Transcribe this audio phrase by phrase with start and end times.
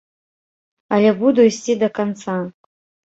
[0.95, 2.39] Але буду ісці да канца.